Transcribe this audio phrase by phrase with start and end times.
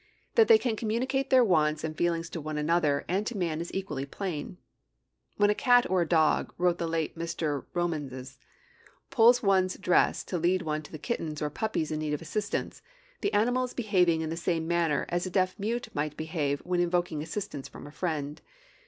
[0.33, 3.71] That they can communicate their wants and feelings to one another and to man is
[3.71, 4.57] equally plain.
[5.37, 7.65] 'When a cat or a dog,' wrote the late Mr.
[7.75, 8.39] Romanes,
[9.11, 12.81] 'pulls one's dress to lead one to the kittens or puppies in need of assistance,
[13.21, 16.79] the animal is behaving in the same manner as a deaf mute might behave when
[16.79, 18.41] invoking assistance from a friend.